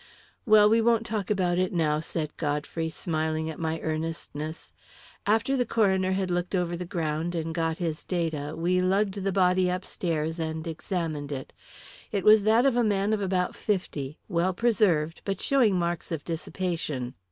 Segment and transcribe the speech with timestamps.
[0.47, 4.71] "Well, we won't talk about it now," said Godfrey, smiling at my earnestness.
[5.27, 9.31] "After the coroner had looked over the ground and got his data, we lugged the
[9.31, 11.53] body upstairs and examined it.
[12.11, 16.25] It was that of a man of about fifty, well preserved, but showing marks of
[16.25, 17.13] dissipation.